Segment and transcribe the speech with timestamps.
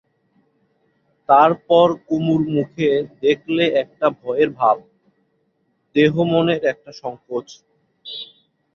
[1.29, 2.89] তার পর কুমুর মুখে
[3.23, 4.77] দেখলে একটা ভয়ের ভাব,
[5.95, 7.47] দেহমনের একটা সংকোচ।